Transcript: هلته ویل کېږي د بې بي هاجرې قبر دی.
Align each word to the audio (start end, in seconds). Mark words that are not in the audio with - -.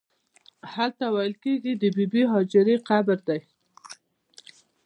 هلته 0.73 1.05
ویل 1.13 1.33
کېږي 1.43 1.71
د 1.77 1.83
بې 1.95 2.05
بي 2.11 2.23
هاجرې 2.31 2.75
قبر 2.89 3.19
دی. 3.27 3.39